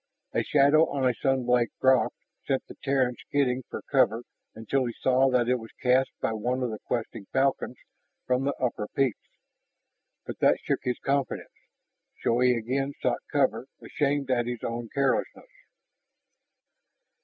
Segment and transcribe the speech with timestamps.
[0.33, 2.11] A shadow on a sun baked rock
[2.47, 4.23] sent the Terran skidding for cover
[4.55, 7.77] until he saw that it was cast by one of the questing falcons
[8.25, 9.19] from the upper peaks.
[10.25, 11.53] But that shook his confidence,
[12.23, 15.51] so he again sought cover, ashamed at his own carelessness.